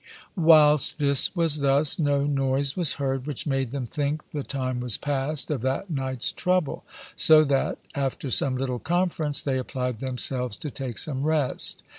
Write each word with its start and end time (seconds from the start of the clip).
Whilst 0.35 0.97
this 0.97 1.35
was 1.35 1.59
thus, 1.59 1.99
no 1.99 2.23
noise 2.25 2.75
was 2.75 2.93
heard, 2.93 3.27
which 3.27 3.45
made 3.45 3.69
them 3.69 3.85
think 3.85 4.27
the 4.31 4.41
time 4.41 4.79
was 4.79 4.97
past 4.97 5.51
of 5.51 5.61
that 5.61 5.91
night's 5.91 6.31
trouble, 6.31 6.83
so 7.15 7.43
that, 7.43 7.77
after 7.93 8.31
some 8.31 8.55
little 8.57 8.79
conference, 8.79 9.43
they 9.43 9.59
applied 9.59 9.99
themselves 9.99 10.57
to 10.57 10.71
take 10.71 10.97
some 10.97 11.21
rest. 11.21 11.83